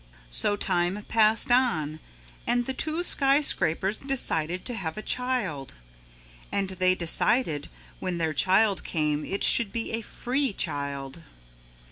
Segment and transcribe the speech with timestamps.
[0.31, 1.99] So time passed on.
[2.47, 5.75] And the two skyscrapers decided to have a child.
[6.51, 11.21] And they decided when their child came it should be a free child.